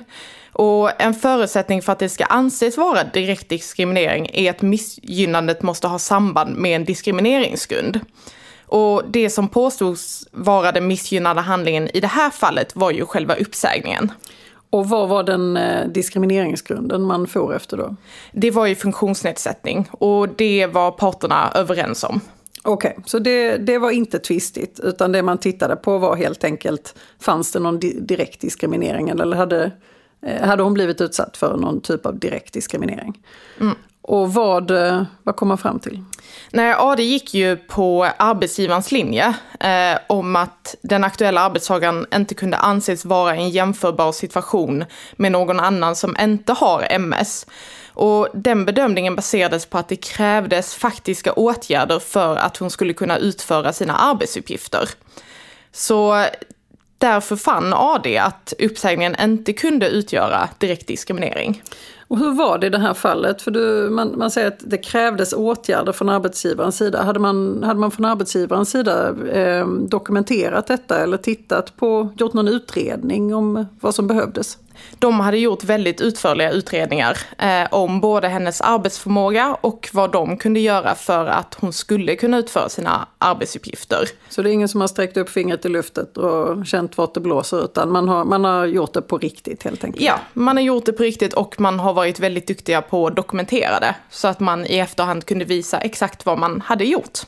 Och 0.52 1.02
en 1.02 1.14
förutsättning 1.14 1.82
för 1.82 1.92
att 1.92 2.00
det 2.00 2.10
ska 2.10 2.26
anses 2.26 2.78
vara 2.78 3.04
direkt 3.04 3.50
diskriminering 3.50 4.30
är 4.34 4.50
att 4.50 4.62
missgynnandet 4.62 5.62
måste 5.62 5.88
ha 5.88 6.00
samband 6.00 6.56
med 6.56 6.76
en 6.76 6.86
diskrimineringsgrund. 6.86 8.00
Och 8.74 9.04
det 9.08 9.30
som 9.30 9.50
påstods 9.50 10.28
vara 10.32 10.72
den 10.72 10.88
missgynnade 10.88 11.42
handlingen 11.42 11.90
i 11.94 12.00
det 12.00 12.08
här 12.08 12.30
fallet 12.30 12.76
var 12.76 12.92
ju 12.92 13.06
själva 13.06 13.36
uppsägningen. 13.36 14.12
Och 14.70 14.90
vad 14.90 15.10
var 15.10 15.24
den 15.24 15.58
eh, 15.58 15.88
diskrimineringsgrunden 15.88 17.04
man 17.04 17.28
får 17.28 17.56
efter 17.56 17.78
då? 17.78 17.96
Det 18.32 18.52
var 18.52 18.66
ju 18.66 18.76
funktionsnedsättning 18.76 19.88
och 19.92 20.30
det 20.30 20.68
var 20.68 20.92
parterna 20.92 21.52
överens 21.56 22.04
om. 22.04 22.22
Okej, 22.64 22.92
okay, 22.92 23.04
så 23.06 23.20
det, 23.20 23.58
det 23.58 23.78
var 23.78 23.92
inte 23.92 24.20
tvistigt 24.20 24.80
utan 24.84 25.12
det 25.12 25.24
man 25.24 25.38
tittade 25.38 25.76
på 25.76 25.98
var 25.98 26.16
helt 26.16 26.44
enkelt, 26.44 26.96
fanns 27.20 27.52
det 27.52 27.60
någon 27.60 27.80
di 27.80 28.00
direkt 28.00 28.42
diskriminering 28.42 29.10
eller 29.10 29.36
hade, 29.36 29.72
eh, 30.26 30.48
hade 30.48 30.64
hon 30.64 30.74
blivit 30.74 31.02
utsatt 31.02 31.38
för 31.38 31.58
någon 31.58 31.82
typ 31.82 32.06
av 32.06 32.20
direkt 32.20 32.54
diskriminering? 32.54 33.22
Mm. 33.62 33.76
Och 34.04 34.34
vad, 34.34 34.72
eh, 34.72 35.04
vad 35.24 35.36
kom 35.36 35.48
man 35.48 35.58
fram 35.58 35.80
till? 35.80 36.04
Nej, 36.52 36.76
AD 36.78 37.04
gick 37.04 37.34
ju 37.34 37.56
på 37.56 38.10
arbetsgivarens 38.18 38.92
linje 38.92 39.34
eh, 39.60 40.00
om 40.08 40.36
att 40.36 40.76
den 40.82 41.04
aktuella 41.04 41.42
arbetstagaren 41.42 42.06
inte 42.16 42.36
kunde 42.36 42.58
anses 42.58 43.06
vara 43.06 43.36
i 43.36 43.40
en 43.40 43.50
jämförbar 43.50 44.12
situation 44.12 44.86
med 45.16 45.32
någon 45.32 45.60
annan 45.60 45.96
som 45.96 46.16
inte 46.22 46.54
har 46.54 46.88
MS. 46.90 47.46
Och 47.94 48.28
den 48.34 48.66
bedömningen 48.66 49.16
baserades 49.16 49.66
på 49.66 49.78
att 49.78 49.90
det 49.90 49.96
krävdes 49.96 50.76
faktiska 50.76 51.34
åtgärder 51.34 52.00
för 52.00 52.36
att 52.36 52.58
hon 52.58 52.70
skulle 52.70 52.94
kunna 52.94 53.18
utföra 53.18 53.74
sina 53.74 53.96
arbetsuppgifter. 53.96 54.90
Så 55.72 56.26
därför 56.98 57.36
fann 57.36 57.74
AD 57.74 58.18
att 58.18 58.54
uppsägningen 58.60 59.16
inte 59.22 59.54
kunde 59.54 59.88
utgöra 59.88 60.50
direkt 60.58 60.88
diskriminering. 60.88 61.62
Och 62.14 62.20
hur 62.20 62.32
var 62.32 62.58
det 62.58 62.68
i 62.68 62.70
det 62.70 62.80
här 62.80 62.94
fallet? 62.94 63.42
För 63.42 63.52
du, 63.52 63.90
man, 63.90 64.18
man 64.18 64.32
säger 64.32 64.48
att 64.48 64.60
det 64.60 64.78
krävdes 64.78 65.34
åtgärder 65.34 65.92
från 65.92 66.10
arbetsgivarens 66.10 66.78
sida. 66.78 67.04
Hade 67.04 67.20
man, 67.20 67.64
hade 67.64 67.80
man 67.80 67.92
från 67.92 68.06
arbetsgivarens 68.06 68.70
sida 68.70 69.16
eh, 69.32 69.68
dokumenterat 69.68 70.68
detta 70.68 71.04
eller 71.04 71.18
tittat 71.18 71.78
på, 71.78 72.10
gjort 72.18 72.34
någon 72.34 72.48
utredning 72.48 73.36
om 73.36 73.66
vad 73.80 73.96
som 73.96 74.08
behövdes? 74.08 74.58
De 75.00 75.20
hade 75.20 75.38
gjort 75.38 75.64
väldigt 75.64 76.02
utförliga 76.02 76.52
utredningar 76.52 77.18
eh, 77.38 77.68
om 77.72 78.02
både 78.02 78.28
hennes 78.28 78.62
arbetsförmåga 78.62 79.58
och 79.62 79.90
vad 79.94 80.12
de 80.12 80.38
kunde 80.38 80.60
göra 80.60 80.96
för 80.96 81.26
att 81.26 81.58
hon 81.60 81.74
skulle 81.74 82.16
kunna 82.16 82.38
utföra 82.38 82.70
sina 82.70 83.08
arbetsuppgifter. 83.18 84.10
Så 84.30 84.42
det 84.42 84.50
är 84.50 84.54
ingen 84.54 84.68
som 84.68 84.82
har 84.82 84.88
sträckt 84.88 85.18
upp 85.18 85.30
fingret 85.30 85.66
i 85.66 85.70
luftet 85.70 86.18
och 86.18 86.66
känt 86.66 86.98
vart 86.98 87.14
det 87.14 87.20
blåser 87.20 87.64
utan 87.64 87.92
man 87.92 88.08
har, 88.08 88.26
man 88.26 88.44
har 88.44 88.66
gjort 88.66 88.94
det 88.94 89.02
på 89.02 89.18
riktigt 89.18 89.64
helt 89.64 89.84
enkelt? 89.84 90.06
Ja, 90.06 90.20
man 90.34 90.58
har 90.58 90.64
gjort 90.64 90.86
det 90.86 90.94
på 90.94 91.04
riktigt 91.04 91.34
och 91.34 91.60
man 91.60 91.80
har 91.80 91.94
varit 91.94 92.03
väldigt 92.12 92.48
duktiga 92.48 92.82
på 92.82 93.08
att 93.08 93.16
dokumentera 93.16 93.80
det 93.80 93.96
så 94.10 94.28
att 94.28 94.40
man 94.40 94.66
i 94.66 94.78
efterhand 94.78 95.26
kunde 95.26 95.46
visa 95.46 95.80
exakt 95.80 96.26
vad 96.26 96.40
man 96.40 96.62
hade 96.62 96.86
gjort. 96.86 97.20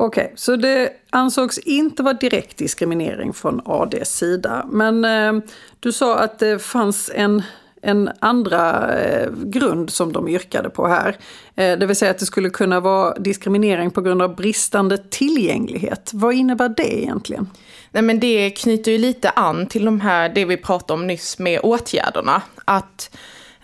Okej, 0.00 0.24
okay, 0.24 0.36
så 0.36 0.56
det 0.56 0.92
ansågs 1.10 1.58
inte 1.58 2.02
vara 2.02 2.14
direkt 2.14 2.56
diskriminering 2.56 3.32
från 3.32 3.60
ADs 3.64 4.10
sida. 4.10 4.66
Men 4.70 5.04
eh, 5.04 5.32
du 5.80 5.92
sa 5.92 6.18
att 6.18 6.38
det 6.38 6.62
fanns 6.62 7.10
en, 7.14 7.42
en 7.82 8.10
andra 8.20 8.94
eh, 8.98 9.30
grund 9.32 9.90
som 9.90 10.12
de 10.12 10.28
yrkade 10.28 10.70
på 10.70 10.86
här. 10.86 11.16
Eh, 11.56 11.78
det 11.78 11.86
vill 11.86 11.96
säga 11.96 12.10
att 12.10 12.18
det 12.18 12.26
skulle 12.26 12.50
kunna 12.50 12.80
vara 12.80 13.14
diskriminering 13.14 13.90
på 13.90 14.00
grund 14.00 14.22
av 14.22 14.36
bristande 14.36 14.98
tillgänglighet. 14.98 16.10
Vad 16.14 16.34
innebär 16.34 16.68
det 16.68 17.02
egentligen? 17.02 17.50
Nej, 17.90 18.02
men 18.02 18.20
det 18.20 18.50
knyter 18.50 18.92
ju 18.92 18.98
lite 18.98 19.30
an 19.30 19.66
till 19.66 19.84
de 19.84 20.00
här, 20.00 20.28
det 20.28 20.44
vi 20.44 20.56
pratade 20.56 20.92
om 20.92 21.06
nyss 21.06 21.38
med 21.38 21.60
åtgärderna. 21.62 22.42
Att 22.64 23.10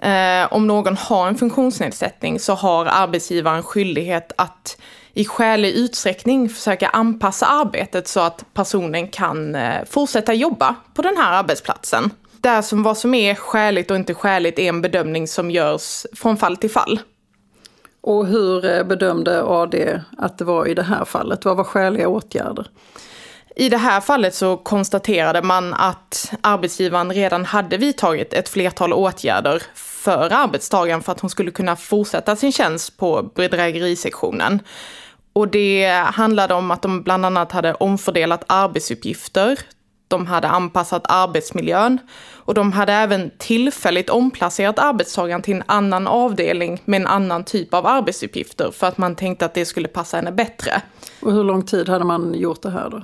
eh, 0.05 0.53
om 0.53 0.67
någon 0.67 0.97
har 0.97 1.29
en 1.29 1.35
funktionsnedsättning 1.35 2.41
så 2.41 2.55
har 2.55 2.87
arbetsgivaren 2.87 3.63
skyldighet 3.63 4.33
att 4.37 4.77
i 5.15 5.25
skälig 5.25 5.75
utsträckning 5.75 6.49
försöka 6.49 6.89
anpassa 6.89 7.47
arbetet 7.47 8.09
så 8.09 8.21
att 8.21 8.45
personen 8.55 9.09
kan 9.09 9.55
eh, 9.55 9.85
fortsätta 9.91 10.35
jobba 10.35 10.75
på 10.95 11.03
den 11.03 11.17
här 11.17 11.33
arbetsplatsen. 11.33 12.11
Där 12.41 12.63
som 12.63 12.83
vad 12.83 12.99
som 12.99 13.15
är 13.15 13.35
skäligt 13.35 13.91
och 13.91 13.97
inte 13.97 14.15
skäligt 14.15 14.59
är 14.59 14.69
en 14.69 14.83
bedömning 14.83 15.29
som 15.29 15.51
görs 15.51 16.07
från 16.13 16.37
fall 16.37 16.57
till 16.57 16.71
fall. 16.71 17.01
Och 18.01 18.27
hur 18.27 18.65
eh, 18.65 18.85
bedömde 18.85 19.43
AD 19.43 20.01
att 20.19 20.39
det 20.39 20.45
var 20.45 20.67
i 20.67 20.75
det 20.75 20.83
här 20.83 21.05
fallet? 21.05 21.45
Vad 21.45 21.57
var 21.57 21.65
skäliga 21.65 22.09
åtgärder? 22.09 22.67
I 23.57 23.69
det 23.69 23.77
här 23.77 24.01
fallet 24.01 24.35
så 24.35 24.57
konstaterade 24.57 25.43
man 25.43 25.75
att 25.75 26.33
arbetsgivaren 26.41 27.13
redan 27.13 27.45
hade 27.45 27.77
vidtagit 27.77 28.33
ett 28.33 28.49
flertal 28.49 28.93
åtgärder 28.93 29.63
för 29.75 30.33
arbetstagaren 30.33 31.03
för 31.03 31.13
att 31.13 31.21
hon 31.21 31.31
skulle 31.31 31.51
kunna 31.51 31.77
fortsätta 31.77 32.37
sin 32.37 32.53
tjänst 32.53 32.97
på 32.97 33.23
bedrägerisektionen. 33.35 34.63
Och 35.33 35.49
det 35.49 35.87
handlade 36.07 36.55
om 36.55 36.71
att 36.71 36.83
de 36.83 37.03
bland 37.03 37.27
annat 37.27 37.53
hade 37.53 37.75
omfördelat 37.75 38.45
arbetsuppgifter, 38.47 39.59
de 40.09 40.27
hade 40.27 40.49
anpassat 40.49 41.03
arbetsmiljön 41.09 41.99
och 42.35 42.55
de 42.55 42.73
hade 42.73 42.93
även 42.93 43.31
tillfälligt 43.39 44.11
omplacerat 44.11 44.79
arbetstagaren 44.79 45.43
till 45.43 45.55
en 45.55 45.63
annan 45.67 46.07
avdelning 46.07 46.83
med 46.85 47.01
en 47.01 47.07
annan 47.07 47.45
typ 47.45 47.75
av 47.75 47.87
arbetsuppgifter 47.87 48.71
för 48.71 48.87
att 48.87 48.99
man 48.99 49.17
tänkte 49.17 49.45
att 49.45 49.55
det 49.55 49.65
skulle 49.65 49.89
passa 49.89 50.17
henne 50.17 50.33
bättre. 50.33 50.83
Och 51.23 51.33
hur 51.33 51.45
lång 51.45 51.63
tid 51.63 51.89
hade 51.89 52.05
man 52.05 52.35
gjort 52.35 52.63
det 52.63 52.71
här 52.71 52.91
då? 52.91 53.03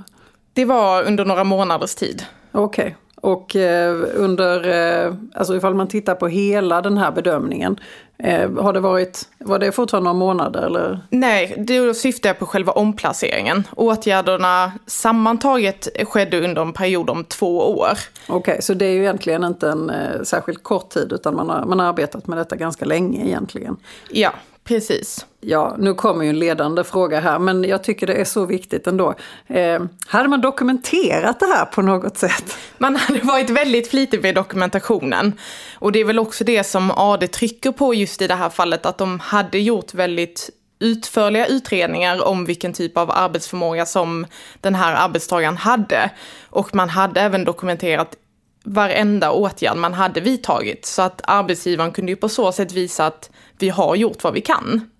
Det 0.53 0.65
var 0.65 1.03
under 1.03 1.25
några 1.25 1.43
månaders 1.43 1.95
tid. 1.95 2.25
Okej. 2.51 2.85
Okay. 2.85 2.95
Och 3.21 3.55
eh, 3.55 3.95
under, 4.15 4.67
eh, 4.69 5.13
alltså 5.35 5.55
ifall 5.55 5.75
man 5.75 5.87
tittar 5.87 6.15
på 6.15 6.27
hela 6.27 6.81
den 6.81 6.97
här 6.97 7.11
bedömningen, 7.11 7.79
eh, 8.17 8.51
har 8.51 8.73
det 8.73 8.79
varit, 8.79 9.29
var 9.37 9.59
det 9.59 9.71
fortfarande 9.71 10.09
några 10.09 10.19
månader 10.19 10.61
eller? 10.61 10.99
Nej, 11.09 11.55
då 11.57 11.93
syftar 11.93 12.29
jag 12.29 12.39
på 12.39 12.45
själva 12.45 12.71
omplaceringen. 12.71 13.67
Åtgärderna 13.75 14.71
sammantaget 14.85 15.87
skedde 16.07 16.41
under 16.41 16.61
en 16.61 16.73
period 16.73 17.09
om 17.09 17.23
två 17.23 17.57
år. 17.57 17.97
Okej, 18.27 18.37
okay, 18.37 18.61
så 18.61 18.73
det 18.73 18.85
är 18.85 18.93
ju 18.93 19.01
egentligen 19.01 19.43
inte 19.43 19.69
en 19.69 19.91
särskilt 20.23 20.63
kort 20.63 20.89
tid 20.89 21.13
utan 21.13 21.35
man 21.35 21.49
har, 21.49 21.65
man 21.65 21.79
har 21.79 21.87
arbetat 21.87 22.27
med 22.27 22.37
detta 22.37 22.55
ganska 22.55 22.85
länge 22.85 23.25
egentligen. 23.25 23.77
Ja, 24.09 24.31
Precis. 24.63 25.25
Ja, 25.39 25.75
nu 25.77 25.93
kommer 25.93 26.23
ju 26.23 26.29
en 26.29 26.39
ledande 26.39 26.83
fråga 26.83 27.19
här, 27.19 27.39
men 27.39 27.63
jag 27.63 27.83
tycker 27.83 28.07
det 28.07 28.13
är 28.13 28.25
så 28.25 28.45
viktigt 28.45 28.87
ändå. 28.87 29.15
Eh, 29.47 29.81
hade 30.07 30.29
man 30.29 30.41
dokumenterat 30.41 31.39
det 31.39 31.45
här 31.45 31.65
på 31.65 31.81
något 31.81 32.17
sätt? 32.17 32.57
Man 32.77 32.95
hade 32.95 33.19
varit 33.19 33.49
väldigt 33.49 33.87
flitig 33.89 34.21
med 34.21 34.35
dokumentationen. 34.35 35.33
Och 35.79 35.91
det 35.91 35.99
är 35.99 36.05
väl 36.05 36.19
också 36.19 36.43
det 36.43 36.63
som 36.63 36.91
AD 36.91 37.27
trycker 37.27 37.71
på 37.71 37.93
just 37.93 38.21
i 38.21 38.27
det 38.27 38.35
här 38.35 38.49
fallet, 38.49 38.85
att 38.85 38.97
de 38.97 39.19
hade 39.19 39.59
gjort 39.59 39.93
väldigt 39.93 40.49
utförliga 40.79 41.47
utredningar 41.47 42.27
om 42.27 42.45
vilken 42.45 42.73
typ 42.73 42.97
av 42.97 43.11
arbetsförmåga 43.11 43.85
som 43.85 44.25
den 44.61 44.75
här 44.75 44.95
arbetstagaren 44.95 45.57
hade. 45.57 46.11
Och 46.49 46.75
man 46.75 46.89
hade 46.89 47.21
även 47.21 47.45
dokumenterat 47.45 48.15
varenda 48.63 49.31
åtgärd 49.31 49.77
man 49.77 49.93
hade 49.93 50.21
vidtagit. 50.21 50.85
Så 50.85 51.01
att 51.01 51.21
arbetsgivaren 51.23 51.91
kunde 51.91 52.11
ju 52.11 52.15
på 52.15 52.29
så 52.29 52.51
sätt 52.51 52.71
visa 52.71 53.05
att 53.05 53.29
vi 53.59 53.69
har 53.69 53.95
gjort 53.95 54.23
vad 54.23 54.33
vi 54.33 54.41
kan. 54.41 54.91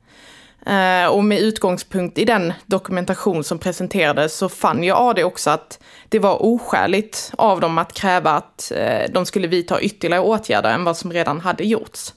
Eh, 0.65 1.07
och 1.07 1.23
med 1.23 1.39
utgångspunkt 1.39 2.17
i 2.17 2.25
den 2.25 2.53
dokumentation 2.65 3.43
som 3.43 3.59
presenterades 3.59 4.37
så 4.37 4.49
fann 4.49 4.83
ju 4.83 4.91
AD 4.91 5.23
också 5.23 5.49
att 5.49 5.79
det 6.09 6.19
var 6.19 6.43
oskäligt 6.43 7.31
av 7.37 7.59
dem 7.59 7.77
att 7.77 7.93
kräva 7.93 8.31
att 8.31 8.71
eh, 8.75 9.11
de 9.13 9.25
skulle 9.25 9.47
vidta 9.47 9.81
ytterligare 9.81 10.23
åtgärder 10.23 10.73
än 10.73 10.83
vad 10.83 10.97
som 10.97 11.13
redan 11.13 11.39
hade 11.41 11.63
gjorts. 11.63 12.13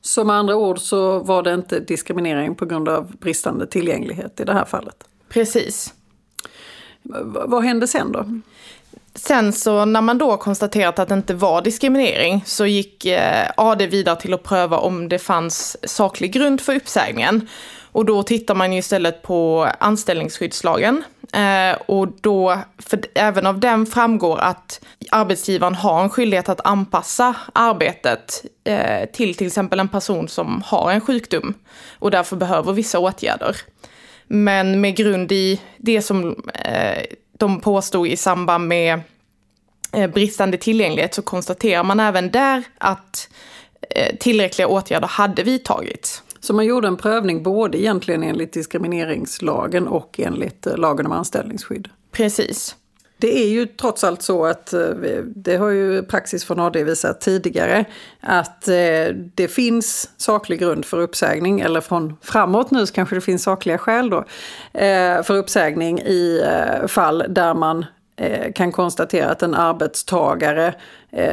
Så 0.00 0.24
med 0.24 0.36
andra 0.36 0.56
ord 0.56 0.78
så 0.78 1.18
var 1.18 1.42
det 1.42 1.54
inte 1.54 1.80
diskriminering 1.80 2.54
på 2.54 2.66
grund 2.66 2.88
av 2.88 3.16
bristande 3.16 3.66
tillgänglighet 3.66 4.40
i 4.40 4.44
det 4.44 4.52
här 4.52 4.64
fallet? 4.64 5.04
Precis. 5.28 5.94
Vad 7.46 7.64
hände 7.64 7.88
sen 7.88 8.12
då? 8.12 8.40
Sen 9.14 9.52
så 9.52 9.84
när 9.84 10.00
man 10.00 10.18
då 10.18 10.36
konstaterat 10.36 10.98
att 10.98 11.08
det 11.08 11.14
inte 11.14 11.34
var 11.34 11.62
diskriminering 11.62 12.42
så 12.46 12.66
gick 12.66 13.06
eh, 13.06 13.50
AD 13.56 13.86
vidare 13.86 14.16
till 14.16 14.34
att 14.34 14.42
pröva 14.42 14.78
om 14.78 15.08
det 15.08 15.18
fanns 15.18 15.76
saklig 15.90 16.32
grund 16.32 16.60
för 16.60 16.76
uppsägningen. 16.76 17.48
Och 17.92 18.04
då 18.04 18.22
tittar 18.22 18.54
man 18.54 18.72
ju 18.72 18.78
istället 18.78 19.22
på 19.22 19.68
anställningsskyddslagen. 19.78 21.04
Eh, 21.32 21.76
och 21.86 22.08
då, 22.20 22.58
för 22.78 23.00
även 23.14 23.46
av 23.46 23.60
den 23.60 23.86
framgår 23.86 24.38
att 24.40 24.80
arbetsgivaren 25.10 25.74
har 25.74 26.02
en 26.02 26.10
skyldighet 26.10 26.48
att 26.48 26.66
anpassa 26.66 27.36
arbetet 27.52 28.44
eh, 28.64 29.10
till 29.10 29.34
till 29.34 29.46
exempel 29.46 29.80
en 29.80 29.88
person 29.88 30.28
som 30.28 30.62
har 30.66 30.90
en 30.90 31.00
sjukdom 31.00 31.54
och 31.98 32.10
därför 32.10 32.36
behöver 32.36 32.72
vissa 32.72 32.98
åtgärder. 32.98 33.56
Men 34.26 34.80
med 34.80 34.96
grund 34.96 35.32
i 35.32 35.60
det 35.76 36.02
som 36.02 36.42
eh, 36.54 37.02
de 37.38 37.60
påstod 37.60 38.06
i 38.06 38.16
samband 38.16 38.68
med 38.68 39.00
eh, 39.92 40.10
bristande 40.10 40.56
tillgänglighet 40.56 41.14
så 41.14 41.22
konstaterar 41.22 41.84
man 41.84 42.00
även 42.00 42.30
där 42.30 42.62
att 42.78 43.28
eh, 43.90 44.16
tillräckliga 44.16 44.68
åtgärder 44.68 45.08
hade 45.08 45.42
vidtagits. 45.42 46.22
Så 46.40 46.54
man 46.54 46.64
gjorde 46.64 46.88
en 46.88 46.96
prövning 46.96 47.42
både 47.42 47.80
egentligen 47.80 48.22
enligt 48.22 48.52
diskrimineringslagen 48.52 49.88
och 49.88 50.20
enligt 50.20 50.66
eh, 50.66 50.76
lagen 50.76 51.06
om 51.06 51.12
anställningsskydd? 51.12 51.88
Precis. 52.12 52.76
Det 53.24 53.38
är 53.38 53.48
ju 53.48 53.66
trots 53.66 54.04
allt 54.04 54.22
så 54.22 54.44
att, 54.44 54.72
eh, 54.72 54.88
det 55.26 55.56
har 55.56 55.68
ju 55.68 56.02
praxis 56.02 56.44
från 56.44 56.60
AD 56.60 56.84
visat 56.84 57.20
tidigare, 57.20 57.84
att 58.20 58.68
eh, 58.68 59.14
det 59.34 59.48
finns 59.48 60.10
saklig 60.16 60.60
grund 60.60 60.84
för 60.84 61.00
uppsägning, 61.00 61.60
eller 61.60 61.80
från 61.80 62.16
framåt 62.22 62.70
nu 62.70 62.86
så 62.86 62.94
kanske 62.94 63.14
det 63.14 63.20
finns 63.20 63.42
sakliga 63.42 63.78
skäl 63.78 64.10
då, 64.10 64.24
eh, 64.80 65.22
för 65.22 65.36
uppsägning 65.36 66.00
i 66.00 66.42
fall 66.88 67.24
där 67.28 67.54
man 67.54 67.84
kan 68.54 68.72
konstatera 68.72 69.30
att 69.30 69.42
en 69.42 69.54
arbetstagare 69.54 70.74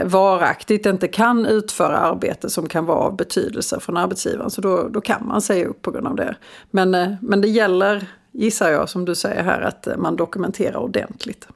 varaktigt 0.04 0.86
inte 0.86 1.08
kan 1.08 1.46
utföra 1.46 1.98
arbete 1.98 2.50
som 2.50 2.68
kan 2.68 2.86
vara 2.86 3.00
av 3.00 3.16
betydelse 3.16 3.80
från 3.80 3.98
arbetsgivaren. 3.98 4.50
Så 4.50 4.62
då, 4.62 4.88
då 4.88 5.02
kan 5.02 5.28
man 5.28 5.42
säga 5.42 5.66
upp 5.66 5.82
på 5.82 5.92
grund 5.92 6.08
av 6.08 6.16
det. 6.16 6.36
Men, 6.72 7.18
men 7.22 7.42
det 7.42 7.48
gäller, 7.48 8.08
gissar 8.32 8.70
jag, 8.70 8.90
som 8.90 9.06
du 9.06 9.16
säger 9.16 9.44
här, 9.44 9.62
att 9.62 9.88
man 9.98 10.16
dokumenterar 10.16 10.78
ordentligt. 10.78 11.48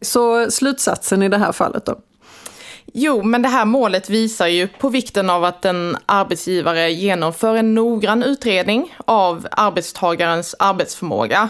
Så 0.00 0.50
slutsatsen 0.50 1.22
i 1.22 1.28
det 1.28 1.38
här 1.38 1.52
fallet 1.52 1.86
då? 1.86 1.98
Jo, 2.92 3.22
men 3.22 3.42
det 3.42 3.48
här 3.48 3.64
målet 3.64 4.10
visar 4.10 4.46
ju 4.46 4.68
på 4.68 4.88
vikten 4.88 5.30
av 5.30 5.44
att 5.44 5.64
en 5.64 5.96
arbetsgivare 6.06 6.92
genomför 6.92 7.56
en 7.56 7.74
noggrann 7.74 8.22
utredning 8.22 8.96
av 9.06 9.46
arbetstagarens 9.50 10.54
arbetsförmåga 10.58 11.48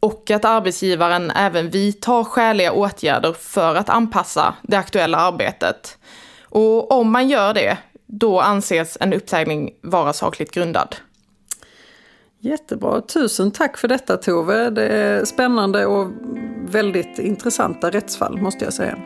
och 0.00 0.30
att 0.30 0.44
arbetsgivaren 0.44 1.30
även 1.30 1.70
vidtar 1.70 2.24
skäliga 2.24 2.72
åtgärder 2.72 3.32
för 3.32 3.74
att 3.74 3.88
anpassa 3.88 4.54
det 4.62 4.76
aktuella 4.76 5.18
arbetet. 5.18 5.98
Och 6.42 6.92
om 6.92 7.12
man 7.12 7.28
gör 7.28 7.54
det, 7.54 7.78
då 8.06 8.40
anses 8.40 8.98
en 9.00 9.12
uppsägning 9.12 9.70
vara 9.80 10.12
sakligt 10.12 10.50
grundad. 10.50 10.96
Jättebra, 12.44 13.00
tusen 13.00 13.50
tack 13.50 13.76
för 13.76 13.88
detta 13.88 14.16
Tove. 14.16 14.70
Det 14.70 14.88
är 14.88 15.24
spännande 15.24 15.86
och 15.86 16.10
väldigt 16.68 17.18
intressanta 17.18 17.90
rättsfall 17.90 18.40
måste 18.40 18.64
jag 18.64 18.74
säga. 18.74 18.98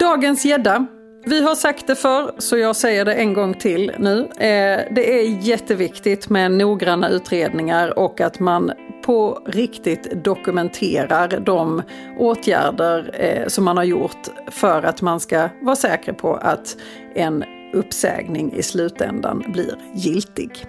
Dagens 0.00 0.44
gädda. 0.44 0.86
Vi 1.26 1.42
har 1.42 1.54
sagt 1.54 1.86
det 1.86 1.94
förr, 1.94 2.32
så 2.38 2.58
jag 2.58 2.76
säger 2.76 3.04
det 3.04 3.14
en 3.14 3.32
gång 3.32 3.54
till 3.54 3.92
nu. 3.98 4.20
Eh, 4.20 4.94
det 4.94 5.20
är 5.20 5.46
jätteviktigt 5.46 6.28
med 6.28 6.52
noggranna 6.52 7.08
utredningar 7.08 7.98
och 7.98 8.20
att 8.20 8.40
man 8.40 8.72
på 9.04 9.42
riktigt 9.46 10.24
dokumenterar 10.24 11.40
de 11.40 11.82
åtgärder 12.18 13.10
eh, 13.12 13.48
som 13.48 13.64
man 13.64 13.76
har 13.76 13.84
gjort 13.84 14.28
för 14.50 14.82
att 14.82 15.02
man 15.02 15.20
ska 15.20 15.48
vara 15.62 15.76
säker 15.76 16.12
på 16.12 16.34
att 16.34 16.76
en 17.14 17.44
uppsägning 17.72 18.52
i 18.52 18.62
slutändan 18.62 19.44
blir 19.52 19.76
giltig. 19.94 20.66